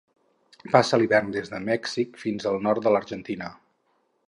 Passa 0.75 0.99
l'hivern 1.01 1.29
des 1.35 1.51
de 1.51 1.59
Mèxic 1.67 2.17
fins 2.23 2.49
al 2.53 2.59
nord 2.71 2.87
de 2.87 2.97
l'Argentina. 2.97 3.55